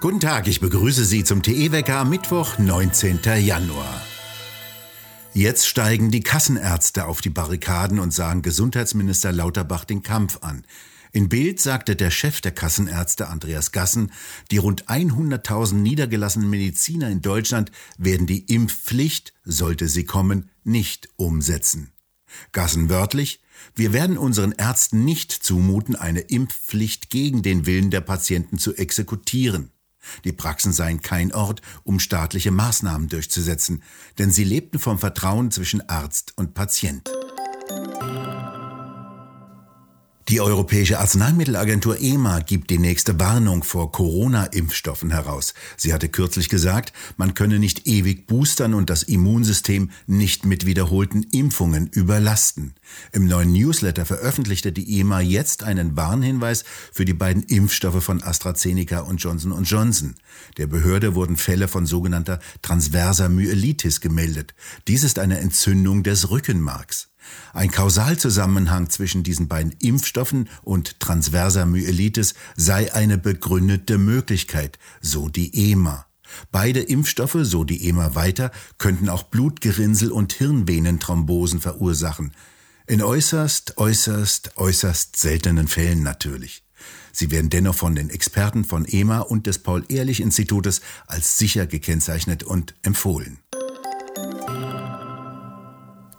[0.00, 3.20] Guten Tag, ich begrüße Sie zum TE-Wecker am Mittwoch, 19.
[3.38, 4.00] Januar.
[5.34, 10.64] Jetzt steigen die Kassenärzte auf die Barrikaden und sahen Gesundheitsminister Lauterbach den Kampf an.
[11.12, 14.10] In Bild sagte der Chef der Kassenärzte Andreas Gassen,
[14.50, 21.92] die rund 100.000 niedergelassenen Mediziner in Deutschland werden die Impfpflicht, sollte sie kommen, nicht umsetzen.
[22.52, 23.42] Gassen wörtlich,
[23.74, 29.70] wir werden unseren Ärzten nicht zumuten, eine Impfpflicht gegen den Willen der Patienten zu exekutieren.
[30.24, 33.82] Die Praxen seien kein Ort, um staatliche Maßnahmen durchzusetzen,
[34.18, 37.10] denn sie lebten vom Vertrauen zwischen Arzt und Patient.
[40.30, 45.54] Die Europäische Arzneimittelagentur EMA gibt die nächste Warnung vor Corona-Impfstoffen heraus.
[45.76, 51.24] Sie hatte kürzlich gesagt, man könne nicht ewig boostern und das Immunsystem nicht mit wiederholten
[51.24, 52.74] Impfungen überlasten.
[53.10, 56.62] Im neuen Newsletter veröffentlichte die EMA jetzt einen Warnhinweis
[56.92, 60.14] für die beiden Impfstoffe von AstraZeneca und Johnson Johnson.
[60.58, 64.54] Der Behörde wurden Fälle von sogenannter transverser Myelitis gemeldet.
[64.86, 67.09] Dies ist eine Entzündung des Rückenmarks.
[67.52, 75.70] Ein Kausalzusammenhang zwischen diesen beiden Impfstoffen und transverser Myelitis sei eine begründete Möglichkeit, so die
[75.70, 76.06] EMA.
[76.52, 82.32] Beide Impfstoffe, so die EMA weiter, könnten auch Blutgerinnsel und Hirnvenenthrombosen verursachen.
[82.86, 86.64] In äußerst, äußerst, äußerst seltenen Fällen natürlich.
[87.12, 92.74] Sie werden dennoch von den Experten von EMA und des Paul-Ehrlich-Institutes als sicher gekennzeichnet und
[92.82, 93.38] empfohlen.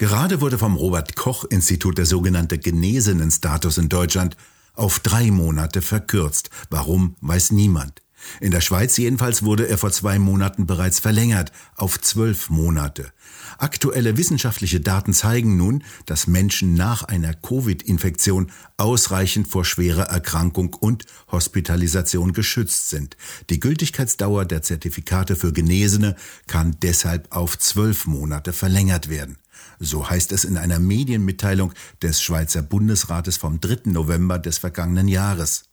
[0.00, 4.34] Gerade wurde vom Robert Koch Institut der sogenannte Genesenen-Status in Deutschland
[4.72, 6.48] auf drei Monate verkürzt.
[6.70, 8.00] Warum, weiß niemand.
[8.40, 13.12] In der Schweiz jedenfalls wurde er vor zwei Monaten bereits verlängert auf zwölf Monate.
[13.58, 21.04] Aktuelle wissenschaftliche Daten zeigen nun, dass Menschen nach einer Covid-Infektion ausreichend vor schwerer Erkrankung und
[21.30, 23.18] Hospitalisation geschützt sind.
[23.50, 29.36] Die Gültigkeitsdauer der Zertifikate für Genesene kann deshalb auf zwölf Monate verlängert werden.
[29.78, 31.72] So heißt es in einer Medienmitteilung
[32.02, 33.90] des Schweizer Bundesrates vom 3.
[33.90, 35.64] November des vergangenen Jahres.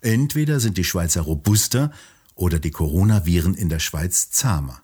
[0.00, 1.90] Entweder sind die Schweizer robuster
[2.34, 4.82] oder die Coronaviren in der Schweiz zahmer.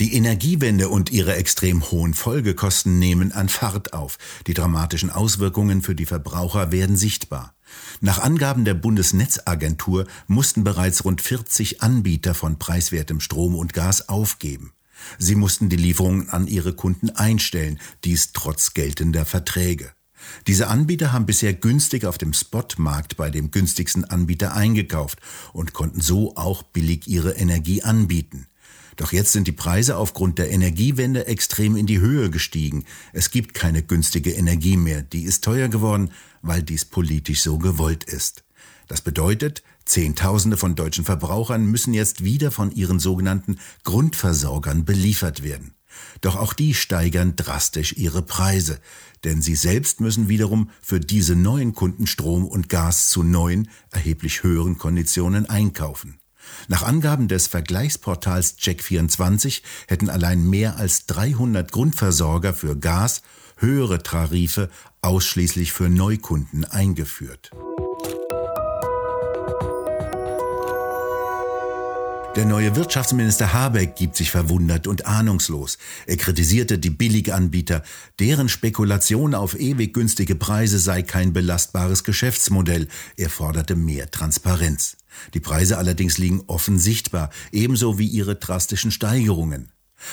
[0.00, 4.18] Die Energiewende und ihre extrem hohen Folgekosten nehmen an Fahrt auf.
[4.46, 7.54] Die dramatischen Auswirkungen für die Verbraucher werden sichtbar.
[8.00, 14.72] Nach Angaben der Bundesnetzagentur mussten bereits rund 40 Anbieter von preiswertem Strom und Gas aufgeben.
[15.18, 19.92] Sie mussten die Lieferungen an ihre Kunden einstellen, dies trotz geltender Verträge.
[20.46, 25.18] Diese Anbieter haben bisher günstig auf dem Spotmarkt bei dem günstigsten Anbieter eingekauft
[25.52, 28.46] und konnten so auch billig ihre Energie anbieten.
[28.96, 32.84] Doch jetzt sind die Preise aufgrund der Energiewende extrem in die Höhe gestiegen.
[33.12, 36.10] Es gibt keine günstige Energie mehr, die ist teuer geworden,
[36.42, 38.44] weil dies politisch so gewollt ist.
[38.88, 45.74] Das bedeutet, Zehntausende von deutschen Verbrauchern müssen jetzt wieder von ihren sogenannten Grundversorgern beliefert werden.
[46.20, 48.80] Doch auch die steigern drastisch ihre Preise,
[49.24, 54.42] denn sie selbst müssen wiederum für diese neuen Kunden Strom und Gas zu neuen, erheblich
[54.42, 56.18] höheren Konditionen einkaufen.
[56.68, 63.22] Nach Angaben des Vergleichsportals Check24 hätten allein mehr als 300 Grundversorger für Gas
[63.56, 64.70] höhere Tarife
[65.02, 67.50] ausschließlich für Neukunden eingeführt.
[72.34, 75.76] Der neue Wirtschaftsminister Habeck gibt sich verwundert und ahnungslos.
[76.06, 77.82] Er kritisierte die Billiganbieter,
[78.20, 82.88] deren Spekulation auf ewig günstige Preise sei kein belastbares Geschäftsmodell.
[83.18, 84.96] Er forderte mehr Transparenz.
[85.34, 89.70] Die Preise allerdings liegen offen sichtbar, ebenso wie ihre drastischen Steigerungen.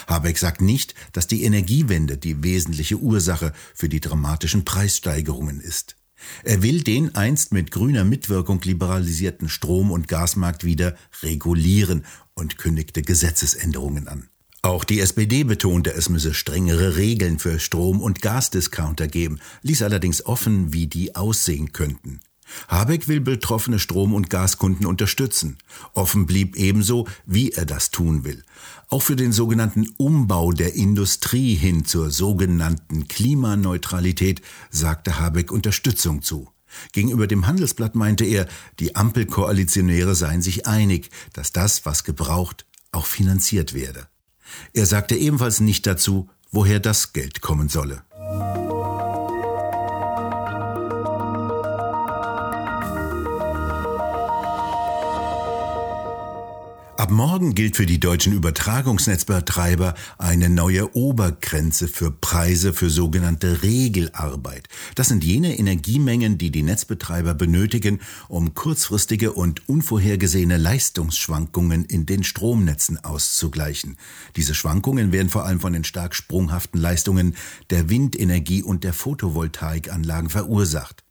[0.08, 5.96] Habeck sagt nicht, dass die Energiewende die wesentliche Ursache für die dramatischen Preissteigerungen ist.
[6.44, 13.02] Er will den einst mit grüner Mitwirkung liberalisierten Strom- und Gasmarkt wieder regulieren und kündigte
[13.02, 14.30] Gesetzesänderungen an.
[14.62, 20.26] Auch die SPD betonte, es müsse strengere Regeln für Strom- und Gasdiscounter geben, ließ allerdings
[20.26, 22.20] offen, wie die aussehen könnten.
[22.68, 25.58] Habeck will betroffene Strom- und Gaskunden unterstützen.
[25.94, 28.44] Offen blieb ebenso, wie er das tun will.
[28.90, 36.50] Auch für den sogenannten Umbau der Industrie hin zur sogenannten Klimaneutralität sagte Habeck Unterstützung zu.
[36.92, 38.48] Gegenüber dem Handelsblatt meinte er,
[38.80, 44.08] die Ampelkoalitionäre seien sich einig, dass das, was gebraucht, auch finanziert werde.
[44.74, 48.04] Er sagte ebenfalls nicht dazu, woher das Geld kommen solle.
[57.10, 64.68] Ab morgen gilt für die deutschen Übertragungsnetzbetreiber eine neue Obergrenze für Preise für sogenannte Regelarbeit.
[64.94, 72.24] Das sind jene Energiemengen, die die Netzbetreiber benötigen, um kurzfristige und unvorhergesehene Leistungsschwankungen in den
[72.24, 73.98] Stromnetzen auszugleichen.
[74.36, 77.36] Diese Schwankungen werden vor allem von den stark sprunghaften Leistungen
[77.72, 81.04] der Windenergie und der Photovoltaikanlagen verursacht.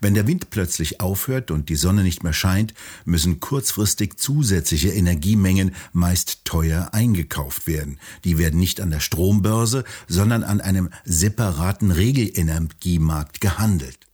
[0.00, 2.74] Wenn der Wind plötzlich aufhört und die Sonne nicht mehr scheint,
[3.04, 7.98] müssen kurzfristig zusätzliche Energiemengen meist teuer eingekauft werden.
[8.24, 14.06] Die werden nicht an der Strombörse, sondern an einem separaten Regelenergiemarkt gehandelt.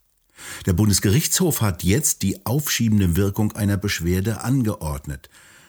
[0.66, 5.28] Der Bundesgerichtshof hat jetzt die aufschiebende Wirkung einer Beschwerde angeordnet.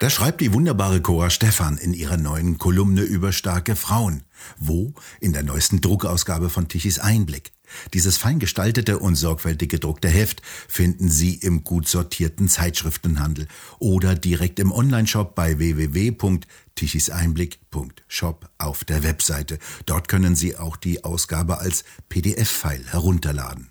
[0.00, 4.24] Da schreibt die wunderbare Cora Stephan in ihrer neuen Kolumne über starke Frauen.
[4.58, 4.92] Wo?
[5.20, 7.52] In der neuesten Druckausgabe von Tichys Einblick.
[7.92, 13.48] Dieses fein gestaltete und sorgfältig gedruckte Heft finden Sie im gut sortierten Zeitschriftenhandel
[13.78, 19.58] oder direkt im Onlineshop bei www.tichiseinblick.shop auf der Webseite.
[19.86, 23.70] Dort können Sie auch die Ausgabe als PDF-File herunterladen.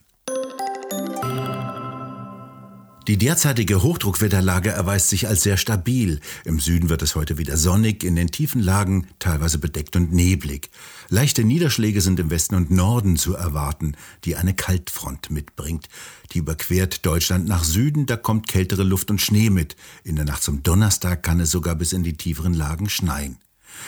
[3.07, 6.21] Die derzeitige Hochdruckwetterlage erweist sich als sehr stabil.
[6.45, 10.69] Im Süden wird es heute wieder sonnig, in den tiefen Lagen teilweise bedeckt und neblig.
[11.09, 15.89] Leichte Niederschläge sind im Westen und Norden zu erwarten, die eine Kaltfront mitbringt.
[16.31, 19.75] Die überquert Deutschland nach Süden, da kommt kältere Luft und Schnee mit.
[20.05, 23.37] In der Nacht zum Donnerstag kann es sogar bis in die tieferen Lagen schneien.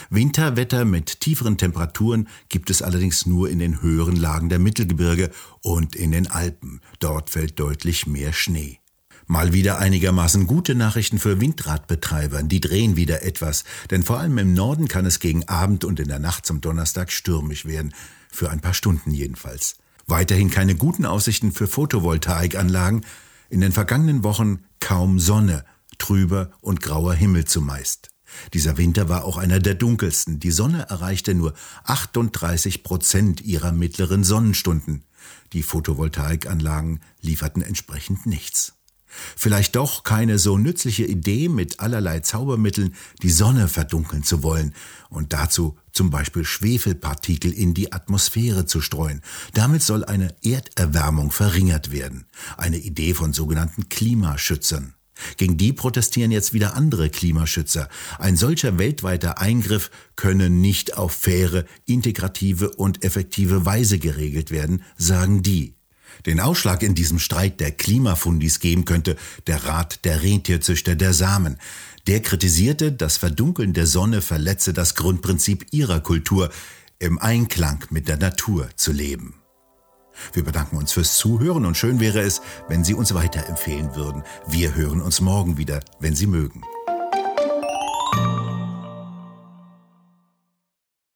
[0.09, 5.31] Winterwetter mit tieferen Temperaturen gibt es allerdings nur in den höheren Lagen der Mittelgebirge
[5.62, 6.81] und in den Alpen.
[7.00, 8.79] Dort fällt deutlich mehr Schnee.
[9.27, 12.44] Mal wieder einigermaßen gute Nachrichten für Windradbetreiber.
[12.44, 16.08] Die drehen wieder etwas, denn vor allem im Norden kann es gegen Abend und in
[16.08, 17.94] der Nacht zum Donnerstag stürmisch werden.
[18.32, 19.77] Für ein paar Stunden jedenfalls.
[20.05, 23.03] Weiterhin keine guten Aussichten für Photovoltaikanlagen.
[23.50, 25.65] In den vergangenen Wochen kaum Sonne,
[25.98, 28.10] trüber und grauer Himmel zumeist.
[28.53, 30.39] Dieser Winter war auch einer der dunkelsten.
[30.39, 31.55] Die Sonne erreichte nur
[31.86, 35.03] 38 Prozent ihrer mittleren Sonnenstunden.
[35.53, 38.75] Die Photovoltaikanlagen lieferten entsprechend nichts.
[39.36, 44.74] Vielleicht doch keine so nützliche Idee, mit allerlei Zaubermitteln die Sonne verdunkeln zu wollen
[45.10, 49.22] und dazu zum Beispiel Schwefelpartikel in die Atmosphäre zu streuen.
[49.53, 52.25] Damit soll eine Erderwärmung verringert werden.
[52.57, 54.95] Eine Idee von sogenannten Klimaschützern.
[55.38, 57.88] Gegen die protestieren jetzt wieder andere Klimaschützer.
[58.19, 65.41] Ein solcher weltweiter Eingriff könne nicht auf faire, integrative und effektive Weise geregelt werden, sagen
[65.41, 65.75] die.
[66.25, 69.15] Den Ausschlag in diesem Streit der Klimafundis geben könnte
[69.48, 71.57] der Rat der Rentierzüchter der Samen.
[72.07, 76.51] Der kritisierte, das Verdunkeln der Sonne verletze das Grundprinzip ihrer Kultur,
[77.00, 79.36] im Einklang mit der Natur zu leben.
[80.34, 84.24] Wir bedanken uns fürs Zuhören und schön wäre es, wenn Sie uns weiterempfehlen würden.
[84.48, 86.62] Wir hören uns morgen wieder, wenn Sie mögen.